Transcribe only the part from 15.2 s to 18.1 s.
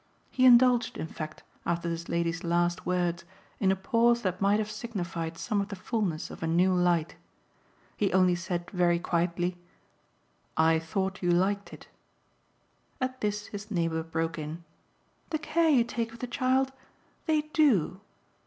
"The care you take of the child? They DO!"